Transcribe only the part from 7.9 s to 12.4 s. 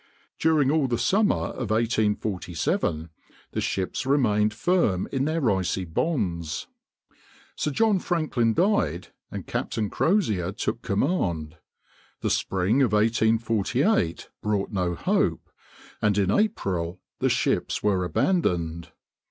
Franklin died, and Captain Crozier took command. The